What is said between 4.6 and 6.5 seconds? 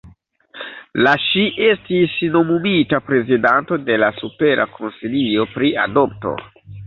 Konsilio pri Adopto.